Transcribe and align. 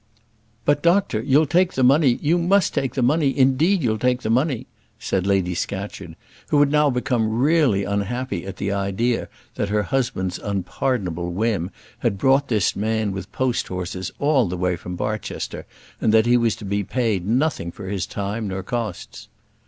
"But, 0.65 0.81
doctor, 0.81 1.21
you'll 1.21 1.45
take 1.45 1.73
the 1.73 1.83
money; 1.83 2.17
you 2.23 2.39
must 2.39 2.73
take 2.73 2.95
the 2.95 3.03
money; 3.03 3.37
indeed 3.37 3.83
you'll 3.83 3.99
take 3.99 4.23
the 4.23 4.31
money," 4.31 4.65
said 4.97 5.27
Lady 5.27 5.53
Scatcherd, 5.53 6.15
who 6.47 6.59
had 6.59 6.71
now 6.71 6.89
become 6.89 7.37
really 7.39 7.83
unhappy 7.83 8.43
at 8.47 8.57
the 8.57 8.71
idea 8.71 9.29
that 9.53 9.69
her 9.69 9.83
husband's 9.83 10.39
unpardonable 10.39 11.31
whim 11.31 11.69
had 11.99 12.17
brought 12.17 12.47
this 12.47 12.75
man 12.75 13.11
with 13.11 13.31
post 13.31 13.67
horses 13.67 14.11
all 14.17 14.47
the 14.47 14.57
way 14.57 14.75
from 14.75 14.95
Barchester, 14.95 15.67
and 16.01 16.11
that 16.11 16.25
he 16.25 16.35
was 16.35 16.55
to 16.55 16.65
be 16.65 16.83
paid 16.83 17.27
nothing 17.27 17.71
for 17.71 17.87
his 17.87 18.07
time 18.07 18.47
nor 18.47 18.63
costs. 18.63 19.27